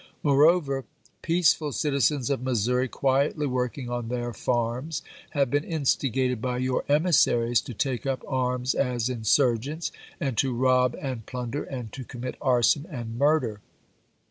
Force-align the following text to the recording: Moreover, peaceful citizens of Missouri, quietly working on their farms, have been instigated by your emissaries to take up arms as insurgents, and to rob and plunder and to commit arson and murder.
Moreover, 0.23 0.85
peaceful 1.21 1.71
citizens 1.71 2.31
of 2.31 2.41
Missouri, 2.41 2.87
quietly 2.87 3.45
working 3.45 3.87
on 3.91 4.07
their 4.07 4.33
farms, 4.33 5.03
have 5.37 5.51
been 5.51 5.63
instigated 5.63 6.41
by 6.41 6.57
your 6.57 6.83
emissaries 6.89 7.61
to 7.61 7.75
take 7.75 8.07
up 8.07 8.23
arms 8.27 8.73
as 8.73 9.09
insurgents, 9.09 9.91
and 10.19 10.39
to 10.39 10.55
rob 10.55 10.95
and 10.99 11.27
plunder 11.27 11.63
and 11.65 11.93
to 11.93 12.03
commit 12.03 12.33
arson 12.41 12.87
and 12.89 13.19
murder. 13.19 13.61